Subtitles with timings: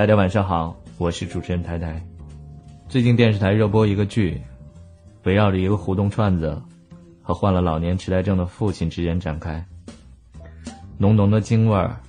[0.00, 2.02] 大家晚上好，我是主持人台台。
[2.88, 4.40] 最近电视台热播一个剧，
[5.24, 6.58] 围绕着一个胡同串子
[7.20, 9.62] 和患了老年痴呆症的父亲之间展开，
[10.96, 12.00] 浓浓的京味儿，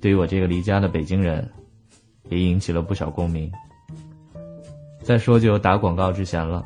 [0.00, 1.50] 对于我这个离家的北京人，
[2.28, 3.50] 也引起了不少共鸣。
[5.02, 6.64] 再说就有打广告之嫌了，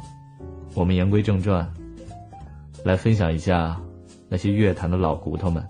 [0.75, 1.67] 我们言归正传，
[2.85, 3.81] 来分享一下
[4.29, 5.67] 那些乐坛的老骨头们。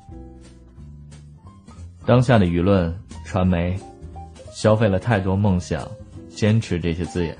[2.04, 2.92] 当下的舆论、
[3.24, 3.78] 传媒。
[4.54, 5.86] 消费了太多梦想、
[6.28, 7.36] 坚持这些字眼，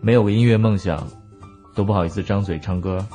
[0.00, 1.06] 没有个音乐梦想，
[1.74, 3.06] 都不好意思张嘴唱歌。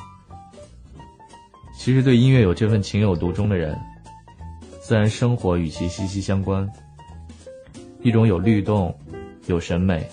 [1.76, 3.76] 其实对音乐有这份情有独钟的人，
[4.80, 6.70] 自然生活与其息息相关。
[8.04, 8.96] 一种有律动、
[9.48, 10.08] 有审美、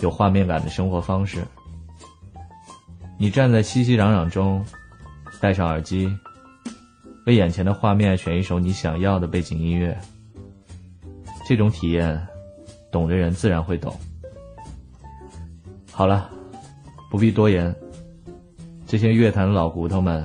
[0.00, 1.44] 有画面感的生活方式。
[3.18, 4.64] 你站在熙熙攘攘中，
[5.38, 6.10] 戴上耳机，
[7.26, 9.94] 为眼前的画面选一首你想要的背景音乐。
[11.46, 12.26] 这种体验，
[12.90, 13.94] 懂的人自然会懂。
[15.92, 16.30] 好了，
[17.10, 17.74] 不必多言，
[18.86, 20.24] 这些乐坛老骨头们，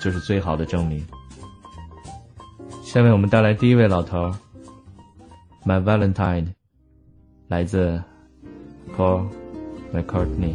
[0.00, 1.04] 就是最好的证明。
[2.82, 4.30] 下面我们带来第一位老头
[5.64, 6.48] ，My Valentine，
[7.48, 8.02] 来自
[8.96, 9.26] Paul
[9.92, 10.54] McCartney。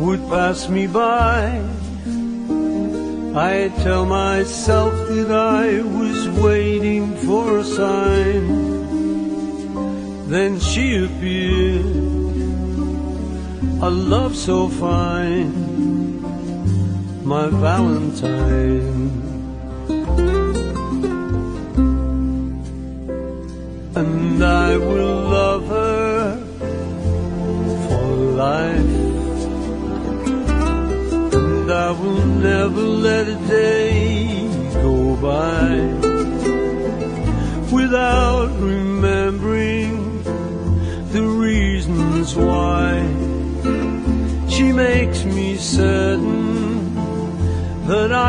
[0.00, 1.62] would pass me by.
[3.36, 8.70] I tell myself that I was waiting for a sign.
[10.28, 11.84] Then she appeared,
[13.82, 15.52] a love so fine,
[17.22, 19.09] my Valentine.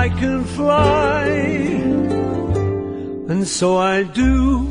[0.01, 1.25] I can fly.
[3.31, 4.65] And so I do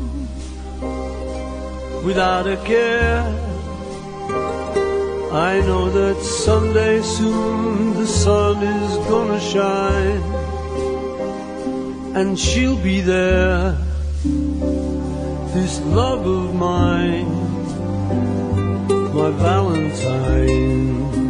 [2.03, 3.23] without a care
[5.31, 10.23] I know that someday soon the sun is gonna shine
[12.17, 13.77] and she'll be there.
[15.55, 17.31] This love of mine,
[19.13, 21.20] my Valentine.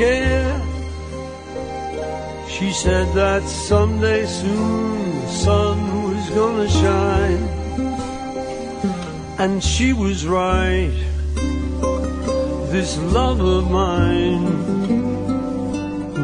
[0.00, 0.56] Care.
[2.48, 5.76] She said that someday soon the sun
[6.08, 7.44] was gonna shine.
[9.42, 10.98] And she was right.
[12.74, 14.46] This love of mine,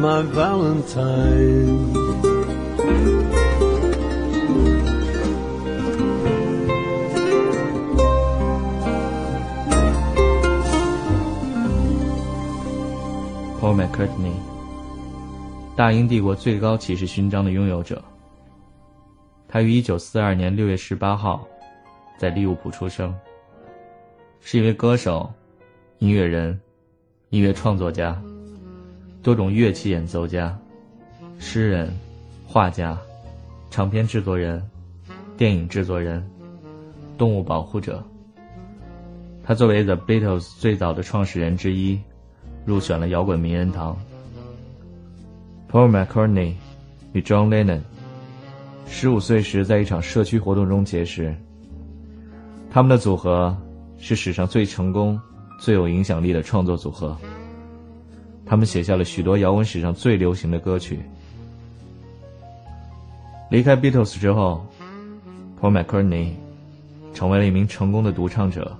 [0.05, 1.97] my Valentine.
[13.67, 14.31] Paul McCartney，
[15.75, 18.01] 大英帝国最高骑士勋章的拥有者。
[19.45, 21.45] 他于1942年6月18号
[22.17, 23.13] 在利物浦出生，
[24.39, 25.29] 是一位歌手、
[25.99, 26.57] 音乐人、
[27.29, 28.17] 音乐创作家、
[29.21, 30.57] 多种乐器演奏家、
[31.37, 31.93] 诗人、
[32.45, 32.97] 画家、
[33.69, 34.65] 唱片制作人、
[35.35, 36.25] 电影制作人、
[37.17, 38.01] 动物保护者。
[39.43, 41.99] 他作为 The Beatles 最早的创始人之一，
[42.67, 43.97] 入选了摇滚名人堂。
[45.71, 46.51] Paul McCartney
[47.13, 47.79] 与 John Lennon
[48.85, 51.33] 十五岁时在一场社区活动中结识。
[52.69, 53.55] 他们的组合
[53.97, 55.17] 是史上最成功、
[55.61, 57.17] 最有影响力的创作组合。
[58.45, 60.99] 他们写下了许多摇滚史上最流行的歌曲。
[63.49, 64.65] 离开 Beatles 之后
[65.61, 66.31] ，Paul McCartney
[67.13, 68.77] 成为了一名成功的独唱者，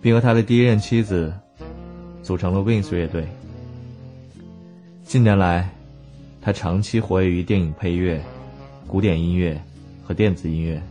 [0.00, 1.34] 并和他的第一任妻子
[2.22, 3.26] 组成了 Wings 乐队。
[5.02, 5.68] 近年来，
[6.40, 8.22] 他长期活跃于电影配乐、
[8.86, 9.60] 古典音乐
[10.04, 10.82] 和电子音乐。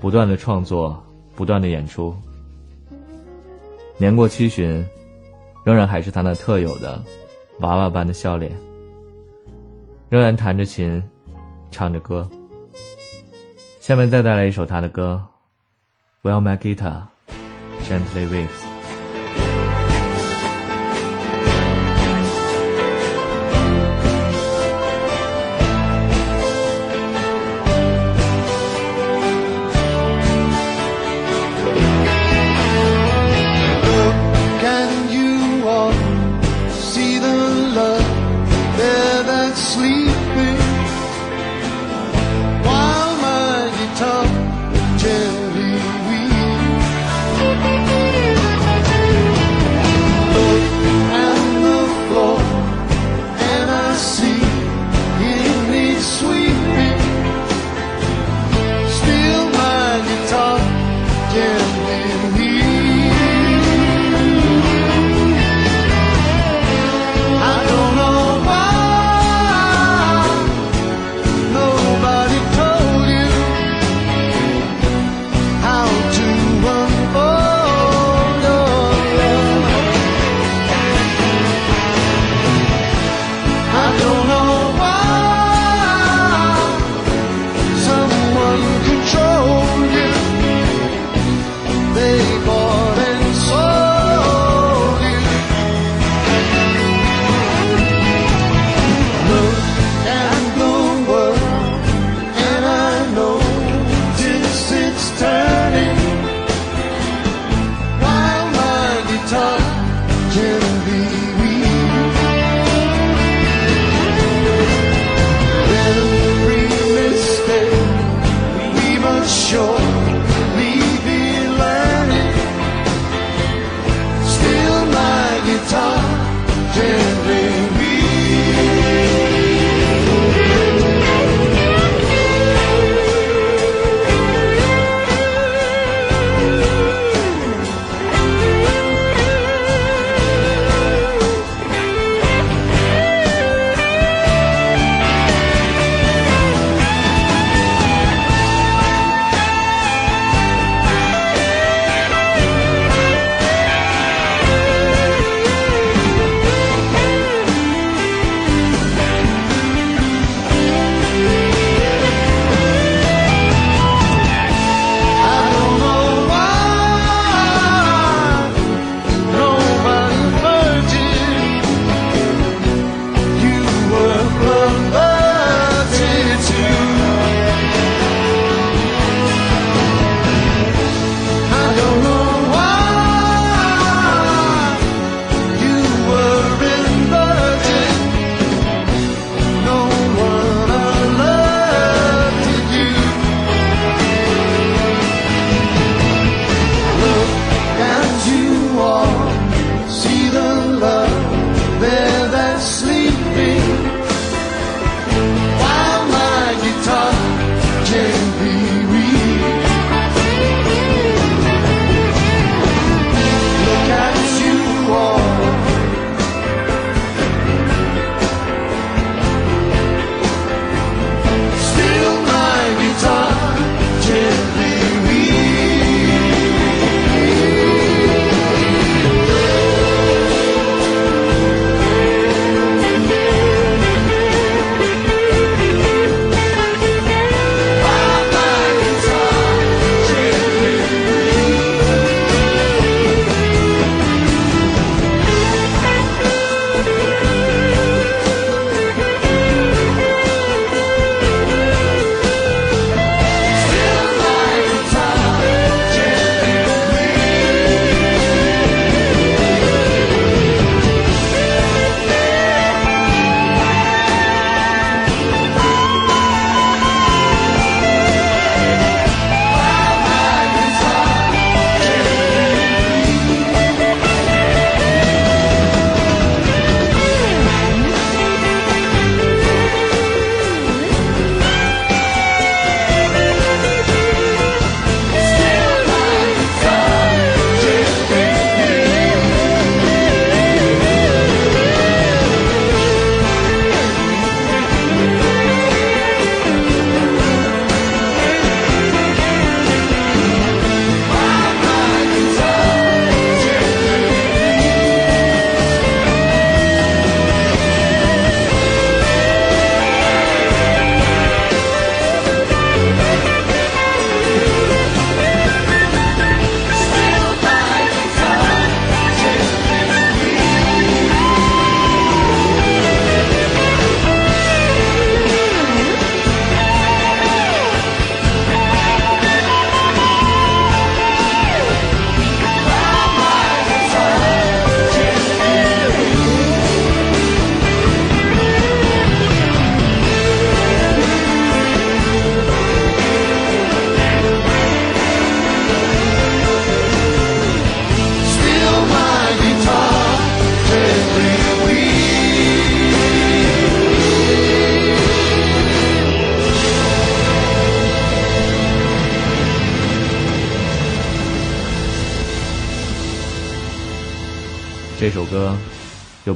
[0.00, 1.02] 不断的创作，
[1.34, 2.14] 不断的演出。
[3.96, 4.84] 年过七旬，
[5.64, 7.02] 仍然还是他那特有的
[7.60, 8.52] 娃娃般的笑脸，
[10.08, 11.02] 仍然弹着琴，
[11.70, 12.28] 唱着歌。
[13.80, 15.20] 下面再带来一首他的歌，
[16.28, 17.02] 《Well My Guitar
[17.82, 18.64] Gently Weeps》。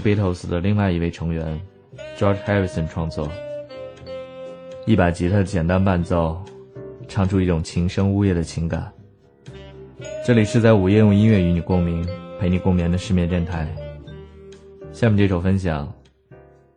[0.03, 1.61] Beatles 的另外一位成员
[2.19, 3.29] George Harrison 创作，
[4.85, 6.43] 一把吉他简单伴奏，
[7.07, 8.93] 唱出一种琴声呜咽的情感。
[10.27, 12.07] 这里是在午夜用音乐与你共鸣，
[12.41, 13.69] 陪你共眠的失眠电台。
[14.93, 15.93] 下面这首分享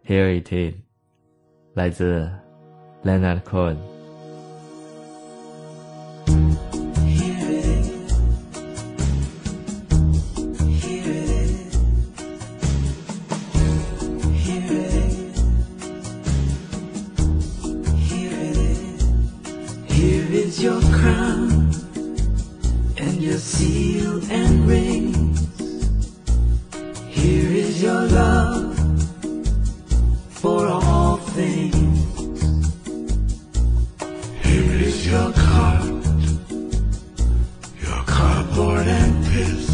[0.05, 0.75] ，Here It Is，
[1.73, 2.29] 来自
[3.03, 3.77] Leonard Cohen。
[38.75, 39.67] Cardboard and piss.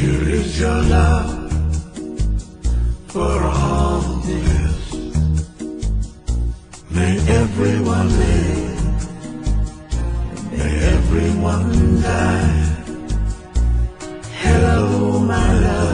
[0.00, 1.52] Here is your love
[3.08, 4.94] for all this.
[6.90, 8.82] May everyone live.
[10.52, 12.60] May everyone die.
[14.42, 15.93] Hello, my love.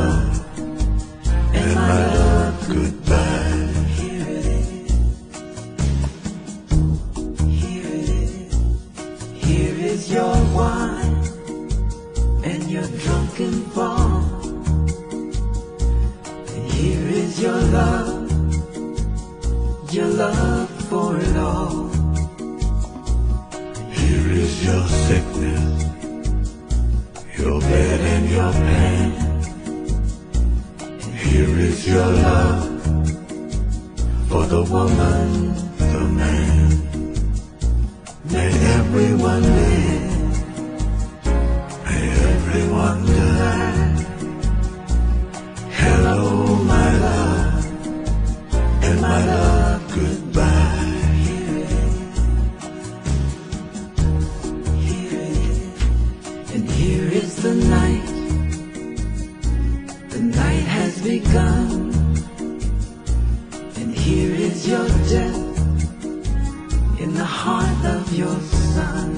[67.50, 68.38] Heart of your
[68.74, 69.10] son.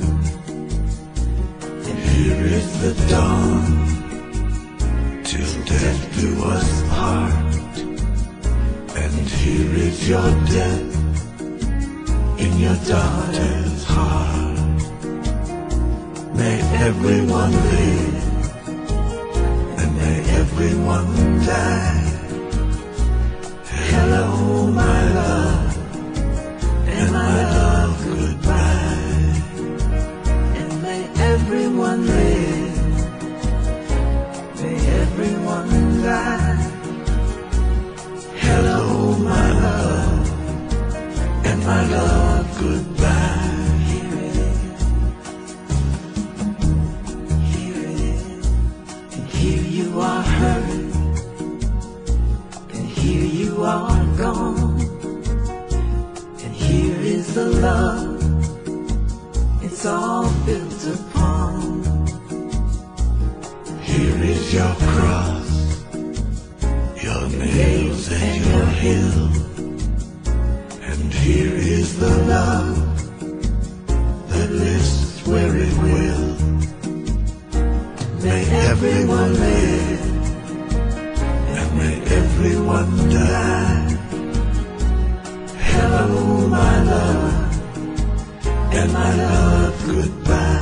[1.88, 3.64] And here is the dawn
[5.28, 7.54] till death do us part.
[9.02, 10.92] And here is your death
[12.44, 14.80] in your daughter's heart.
[16.40, 16.56] May
[16.88, 18.18] everyone live
[19.80, 21.10] and may everyone
[21.50, 22.01] die.
[88.82, 90.58] And my love, goodbye.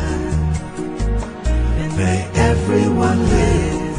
[1.80, 3.96] And may everyone live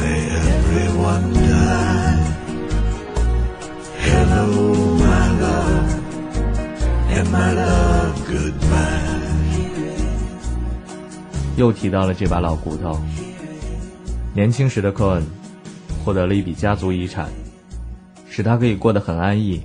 [0.00, 2.24] May everyone die.
[4.00, 4.46] Hello,
[4.96, 5.90] my love,
[7.10, 9.02] and my love, goodbye.
[11.56, 12.98] 又提到了这把老骨头。
[14.32, 15.22] 年轻时的科恩
[16.04, 17.28] 获得了一笔家族遗产，
[18.28, 19.62] 使他可以过得很安逸，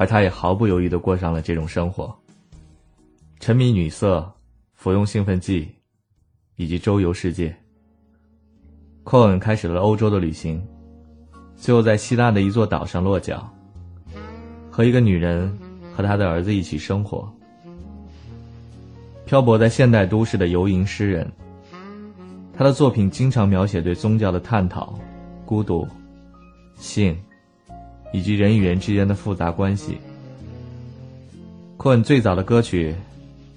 [0.00, 2.10] 而他也毫不犹豫地过上了这种生活。
[3.38, 4.32] 沉迷女色，
[4.72, 5.68] 服用兴奋剂，
[6.56, 7.54] 以及周游世界。
[9.04, 10.66] 科恩开始了欧洲的旅行，
[11.54, 13.46] 最后在希腊的一座岛上落脚，
[14.70, 15.54] 和一个女人
[15.94, 17.30] 和他的儿子一起生活。
[19.26, 21.30] 漂泊在现代都市的游吟诗人，
[22.54, 24.98] 他的作品经常描写对宗教的探讨、
[25.44, 25.86] 孤独、
[26.78, 27.14] 性，
[28.12, 29.98] 以及人与人之间的复杂关系。
[31.76, 32.94] 科恩最早的歌曲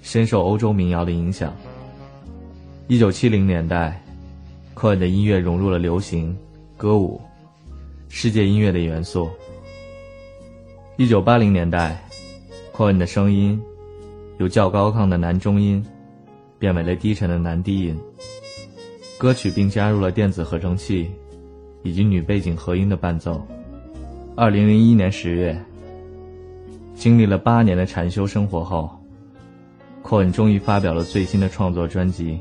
[0.01, 1.53] 深受欧洲民谣的影响。
[2.87, 4.01] 一九七零年代，
[4.73, 6.35] 科恩的音乐融入了流行、
[6.77, 7.19] 歌舞、
[8.09, 9.29] 世界音乐的元素。
[10.97, 12.07] 一九八零年代，
[12.71, 13.61] 科恩的声音
[14.37, 15.83] 由较高亢的男中音
[16.59, 17.97] 变为了低沉的男低音。
[19.17, 21.09] 歌曲并加入了电子合成器
[21.81, 23.45] 以及女背景和音的伴奏。
[24.35, 25.55] 二零零一年十月，
[26.95, 28.89] 经历了八年的禅修生活后，
[30.01, 32.39] 科恩终于发表了最新的创作专辑。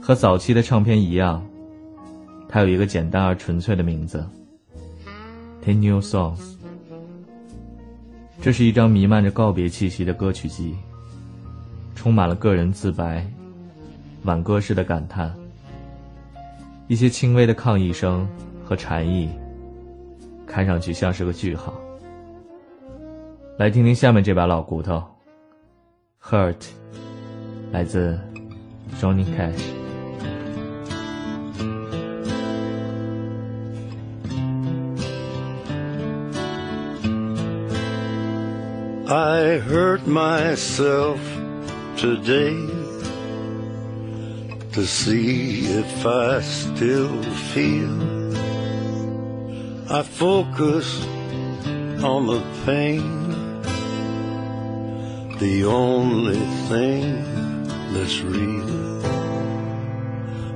[0.00, 1.40] 和早期的唱片一样，
[2.48, 4.28] 它有一个简单而纯粹的名字
[5.64, 6.56] “Ten New Songs”。
[8.42, 10.74] 这是一张弥漫着告别气息的歌曲集，
[11.94, 13.24] 充满了个人自白、
[14.24, 15.32] 挽歌式的感叹、
[16.88, 18.26] 一些轻微的抗议声
[18.64, 19.28] 和禅意，
[20.48, 21.72] 看上去像是个句号。
[23.58, 25.02] 来听听下面这把老骨头，
[26.28, 26.54] 《Hurt》，
[27.70, 28.18] 来自
[29.00, 29.78] Johnny Cash。
[39.10, 41.18] I hurt myself
[41.96, 42.54] today
[44.72, 47.22] to see if I still
[47.54, 48.27] feel.
[49.90, 51.02] I focus
[52.04, 53.62] on the pain,
[55.38, 57.24] the only thing
[57.94, 59.00] that's real.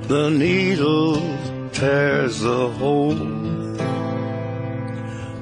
[0.07, 1.15] The needle
[1.71, 3.53] tears a hole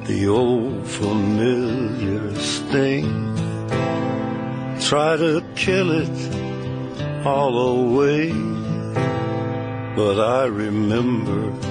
[0.05, 3.35] the old familiar sting.
[4.79, 8.31] Try to kill it all away,
[9.95, 11.70] but I remember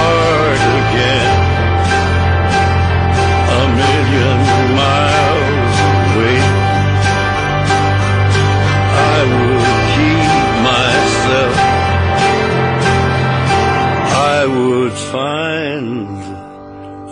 [14.91, 16.07] would find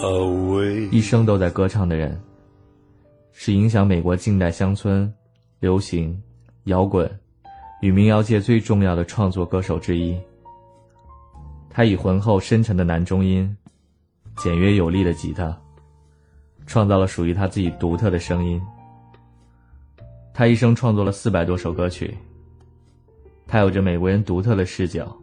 [0.04, 0.89] a way.
[0.92, 2.20] 一生都在歌唱的人，
[3.32, 5.12] 是影响美国近代乡村、
[5.60, 6.22] 流行、
[6.65, 7.10] 摇滚
[7.82, 10.18] 与民谣界最重要的创作歌手之一。
[11.70, 13.56] 他以浑厚深沉的男中音、
[14.38, 15.58] 简约有力的吉他，
[16.65, 18.62] 创造了属于他自己独特的声音。
[20.34, 22.18] 他一生创作了四百多首歌曲。
[23.48, 25.15] 他有着美国人独特的视角。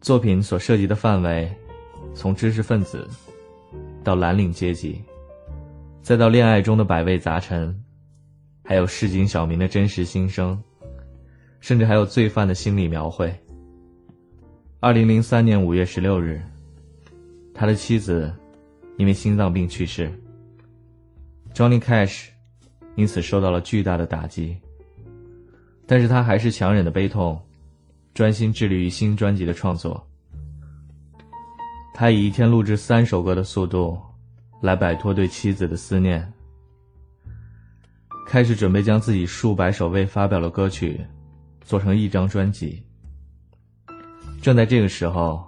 [0.00, 1.50] 作品所涉及的范围，
[2.14, 3.06] 从知识分子
[4.02, 5.02] 到蓝领阶级，
[6.02, 7.78] 再到恋爱中的百味杂陈，
[8.64, 10.58] 还有市井小民的真实心声，
[11.60, 13.30] 甚至还有罪犯的心理描绘。
[14.80, 16.40] 二零零三年五月十六日，
[17.52, 18.32] 他的妻子
[18.96, 20.10] 因为心脏病去世
[21.52, 22.28] ，Johnny Cash
[22.96, 24.56] 因此受到了巨大的打击。
[25.86, 27.38] 但是他还是强忍的悲痛，
[28.14, 30.06] 专心致力于新专辑的创作。
[31.94, 33.98] 他以一天录制三首歌的速度，
[34.62, 36.32] 来摆脱对妻子的思念，
[38.26, 41.04] 开始准备将自己数百首未发表的歌曲
[41.60, 42.82] 做成一张专辑。
[44.40, 45.44] 正在这个时候，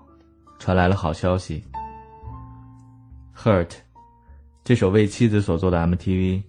[0.59, 1.65] 传来了好消息，
[3.43, 3.67] 《Hurt》
[4.63, 6.43] 这首为妻子所做的 MTV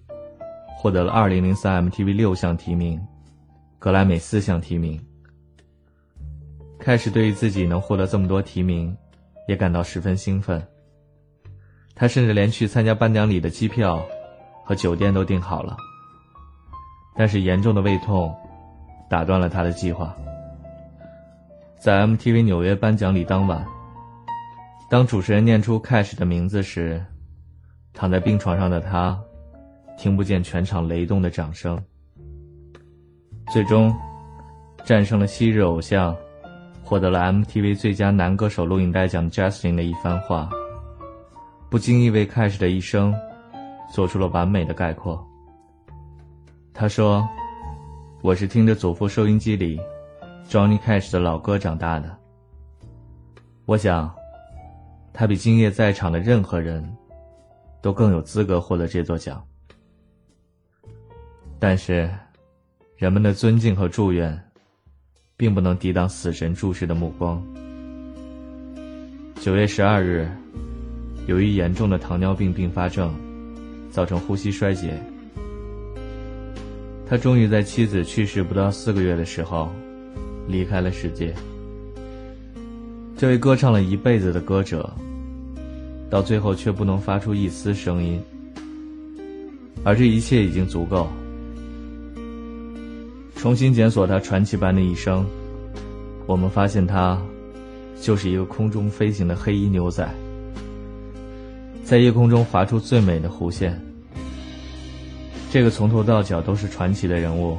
[0.76, 3.00] 获得了2003 MTV 六项提名。
[3.78, 4.98] 格莱美四项提名，
[6.84, 8.94] 开始对于自己能获得这么多提名，
[9.48, 10.62] 也感到十分兴奋。
[11.94, 14.04] 他甚至连去参加颁奖礼的机票
[14.66, 15.74] 和酒店都订好了。
[17.16, 18.30] 但是严重的胃痛
[19.08, 20.14] 打断了他的计划。
[21.80, 23.66] 在 MTV 纽约颁奖礼当晚，
[24.90, 27.02] 当主持人念出 Cash 的名字时，
[27.94, 29.18] 躺在病床上的他
[29.96, 31.82] 听不见全场雷动的掌声。
[33.50, 33.94] 最终，
[34.84, 36.14] 战胜了昔日偶像，
[36.84, 40.48] 获得了 MTV 最佳男歌手录影带奖 Justin 的一番话，
[41.70, 43.14] 不经意为 Cash 的一生
[43.92, 45.26] 做出了完美的概括。
[46.72, 47.26] 他说
[48.22, 49.80] ：“我是听着祖父收音机里
[50.48, 52.14] Johnny Cash 的老歌长大的。
[53.64, 54.14] 我想，
[55.12, 56.84] 他比今夜在场的任何人
[57.80, 59.42] 都更有资格获得这座奖。
[61.58, 62.10] 但是。”
[62.96, 64.40] 人们的尊敬和祝愿，
[65.36, 67.42] 并不能抵挡死神注视的目光。
[69.40, 70.28] 九月十二日，
[71.26, 73.14] 由于严重的糖尿病并发症，
[73.90, 74.98] 造成呼吸衰竭，
[77.06, 79.70] 他终于在妻子去世不到四个月的时候，
[80.46, 81.34] 离开了世界。
[83.16, 84.90] 这位歌唱了一辈子的歌者，
[86.08, 88.20] 到最后却不能发出一丝声音，
[89.84, 91.08] 而这一切已经足够。
[93.44, 95.22] 重新检索他传奇般的一生，
[96.26, 97.20] 我们发现他
[98.00, 100.08] 就是一个空中飞行的黑衣牛仔，
[101.84, 103.78] 在夜空中划出最美的弧线。
[105.52, 107.58] 这个从头到脚都是传奇的人物，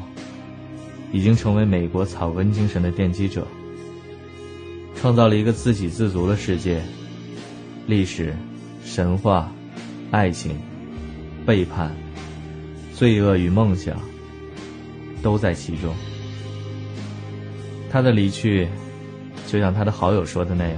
[1.11, 3.45] 已经成为美国草根精神的奠基者，
[4.99, 6.81] 创造了一个自给自足的世界。
[7.85, 8.35] 历史、
[8.83, 9.53] 神话、
[10.09, 10.57] 爱情、
[11.45, 11.95] 背叛、
[12.91, 13.95] 罪恶与梦想。
[15.25, 15.91] 都在其中。
[17.89, 18.67] 他的离去，
[19.47, 20.77] 就像他的好友说的那样，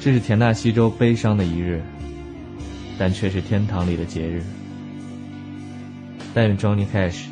[0.00, 1.82] 这是田纳西州悲伤的一日，
[2.98, 4.42] 但却是天堂里的节日。
[6.32, 7.26] 但愿 Johnny Cash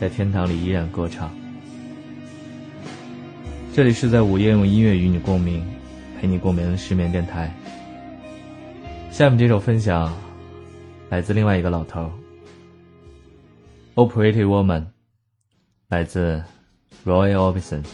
[0.00, 1.30] 在天堂里依然歌唱。
[3.72, 5.62] 这里是在午夜用音乐与你共鸣，
[6.20, 7.54] 陪你共鸣的失眠电台。
[9.12, 10.12] 下面这首分享
[11.08, 12.10] 来自另外一个老头。
[13.96, 14.86] Oh Pretty Woman，
[15.88, 16.42] 来自
[17.04, 17.84] Roy Orbison。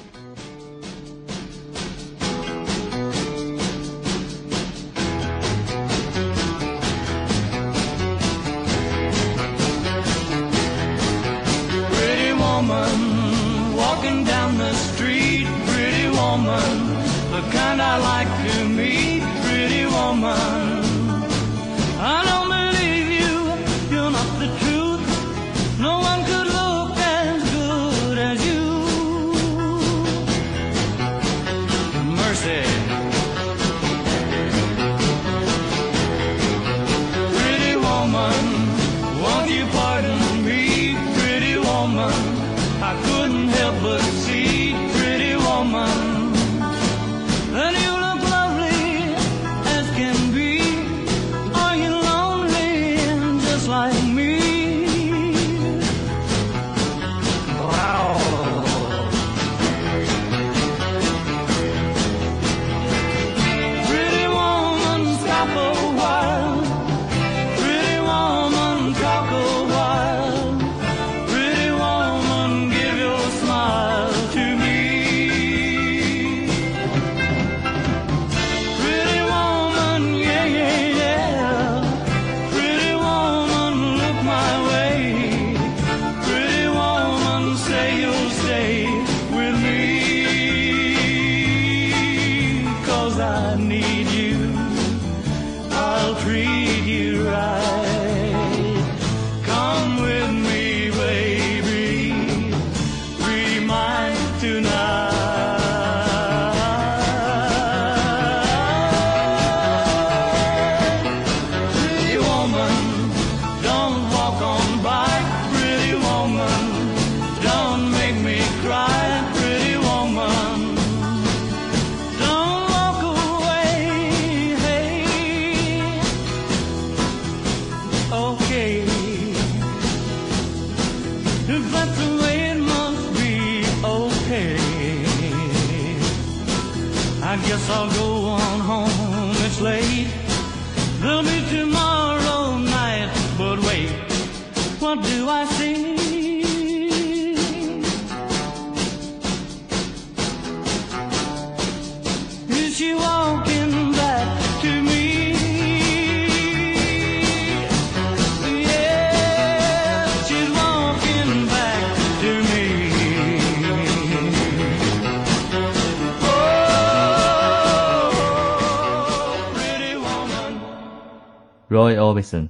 [172.11, 172.49] Robinson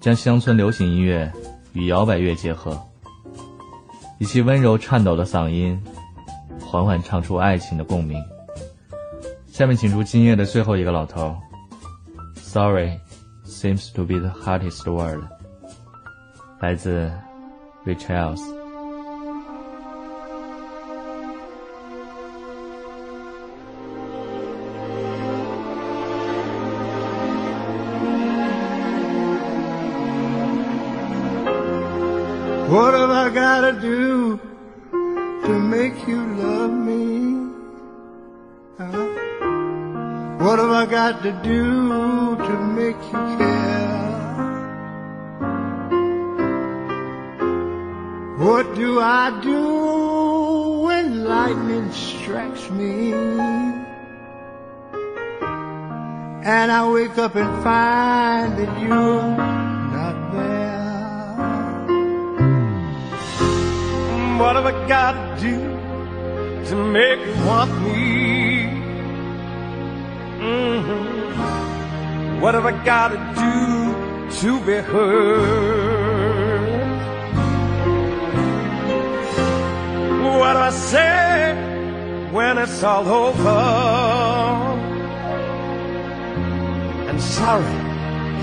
[0.00, 1.30] 将乡村流行音乐
[1.74, 2.80] 与摇摆乐结合，
[4.18, 5.78] 以其温柔颤抖的嗓音，
[6.60, 8.22] 缓缓唱出爱情的共鸣。
[9.46, 11.36] 下面请出今夜的最后一个老头
[12.36, 12.98] ，Sorry
[13.46, 15.22] seems to be the hardest word，
[16.60, 17.12] 来自
[17.84, 18.40] Richels
[33.34, 34.38] gotta do
[35.44, 37.50] to make you love me?
[38.78, 39.08] Huh?
[40.38, 43.74] What have I got to do to make you care?
[48.38, 53.14] What do I do when lightning strikes me?
[56.54, 59.63] And I wake up and find that you're
[64.44, 65.56] What have I got to do
[66.68, 68.66] to make you want me?
[70.42, 71.32] hmm
[72.42, 73.54] What have I got to do
[74.40, 76.34] to be heard?
[80.38, 81.54] What do I say
[82.30, 83.62] when it's all over?
[87.08, 87.78] And sorry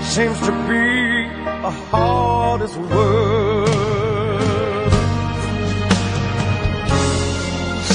[0.02, 1.28] seems to be
[1.62, 3.91] the hardest word.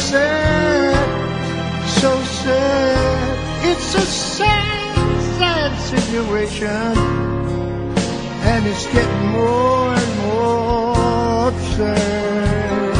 [0.09, 3.65] Sad, so sad.
[3.69, 4.95] It's a sad,
[5.37, 6.93] sad situation.
[8.49, 12.95] And it's getting more and more absurd.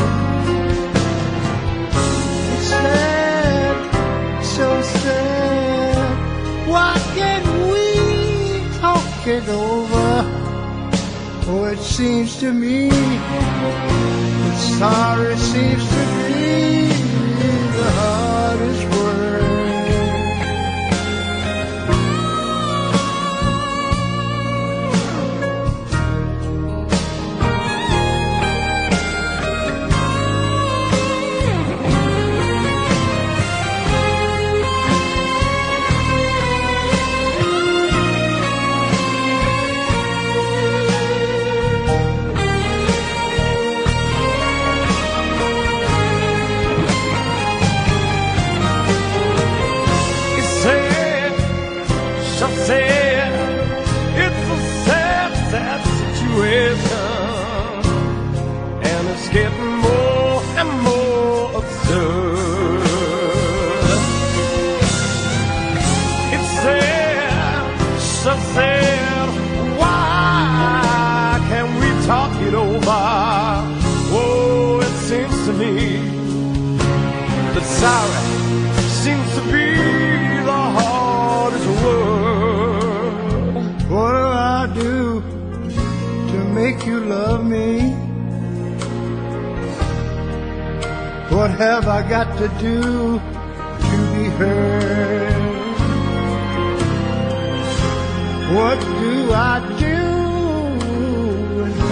[2.54, 3.78] It's sad,
[4.44, 6.68] so sad.
[6.68, 7.88] Why can't we
[8.80, 10.10] talk it over?
[11.50, 16.17] Oh, it seems to me that sorry seems to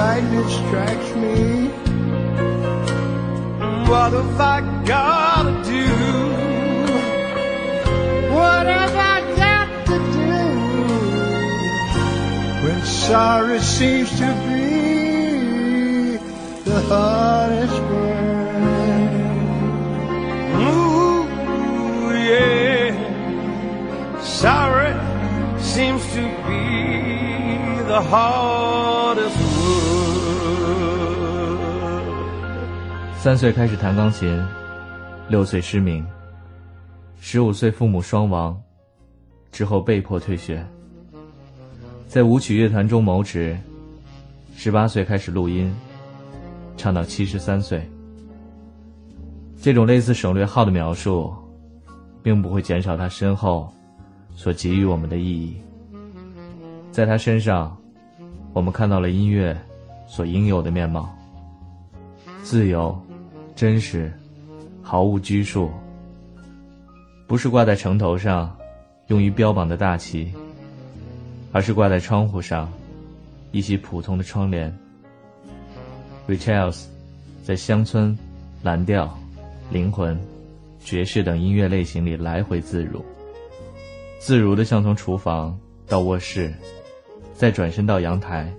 [0.06, 1.70] when lightning strikes me?
[3.89, 5.88] What have I gotta do?
[8.34, 10.36] What have I got to do
[12.63, 16.18] when sorry seems to be
[16.70, 19.13] the hardest word?
[20.70, 21.24] Ooh,
[22.30, 22.86] yeah.
[24.22, 24.94] Sorry
[25.60, 26.63] seems to be
[27.88, 28.55] the hardest
[33.25, 34.39] 三岁开始弹钢琴，
[35.29, 36.05] 六岁失明，
[37.19, 38.55] 十五岁父母双亡，
[39.51, 40.63] 之后被迫退学，
[42.07, 43.57] 在舞曲乐团中谋职，
[44.55, 45.75] 十八岁开始录音，
[46.77, 47.81] 唱到七十三岁。
[49.59, 51.33] 这种类似省略号的描述，
[52.21, 53.73] 并不会减少它身后
[54.35, 55.57] 所给予我们的意义。
[56.91, 57.75] 在他身上，
[58.53, 59.59] 我们看到了音乐
[60.05, 61.09] 所应有的面貌：
[62.43, 62.95] 自由、
[63.56, 64.12] 真实、
[64.82, 65.72] 毫无拘束。
[67.26, 68.56] 不是挂在城头上，
[69.08, 70.32] 用于标榜的大旗，
[71.52, 72.72] 而是挂在窗户上，
[73.52, 74.72] 一袭普通的窗帘。
[76.28, 76.84] Richels
[77.44, 78.18] 在乡村、
[78.62, 79.18] 蓝调、
[79.72, 80.20] 灵魂、
[80.80, 83.04] 爵士等音乐类型里来回自如，
[84.20, 86.54] 自如的像从厨房到卧室。
[87.34, 88.50] 再转身到阳台，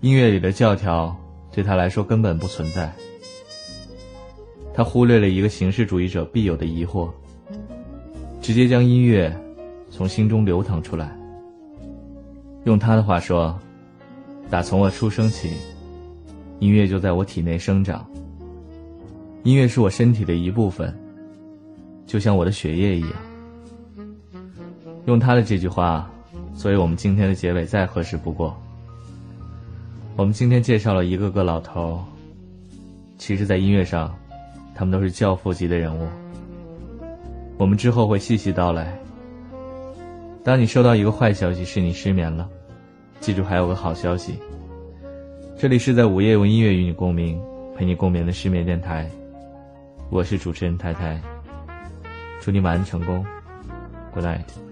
[0.00, 1.14] 音乐里的教条
[1.52, 2.90] 对他来说根本不存在。
[4.74, 7.08] 他忽略了一个形式主义者必有的疑惑，
[8.42, 9.34] 直接将音乐
[9.88, 11.16] 从心中流淌出来。
[12.64, 13.56] 用他的话说，
[14.50, 15.52] 打从我出生起，
[16.58, 18.04] 音乐就在我体内生长。
[19.44, 20.92] 音乐是我身体的一部分，
[22.04, 23.12] 就像我的血液一样。
[25.06, 26.10] 用他的这句话。
[26.56, 28.56] 所以我们今天的结尾再合适不过。
[30.14, 32.00] 我们今天介绍了一个个老头，
[33.18, 34.16] 其实，在音乐上，
[34.74, 36.08] 他们都是教父级的人物。
[37.56, 38.98] 我们之后会细细道来。
[40.42, 42.48] 当你收到一个坏消息，是你失眠了，
[43.20, 44.38] 记住还有个好消息。
[45.56, 47.40] 这里是在午夜用音乐与你共鸣，
[47.76, 49.08] 陪你共眠的失眠电台，
[50.10, 51.20] 我是主持人太太。
[52.40, 53.24] 祝你晚安成功
[54.12, 54.63] ，Good night。